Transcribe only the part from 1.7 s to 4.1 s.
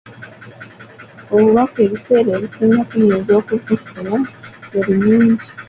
ebiseera ebisinga tuyinza okubufuna